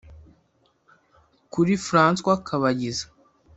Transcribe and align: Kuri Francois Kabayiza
Kuri 1.51 1.73
Francois 1.85 2.39
Kabayiza 2.47 3.05